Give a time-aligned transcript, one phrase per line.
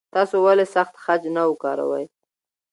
[0.15, 2.05] تاسو ولې سخت خج نه وکاروئ؟